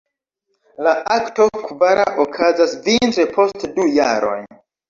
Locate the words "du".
3.79-3.87